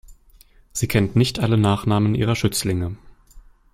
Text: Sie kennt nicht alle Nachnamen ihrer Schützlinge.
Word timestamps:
Sie 0.71 0.87
kennt 0.87 1.15
nicht 1.15 1.37
alle 1.41 1.59
Nachnamen 1.59 2.15
ihrer 2.15 2.35
Schützlinge. 2.35 2.97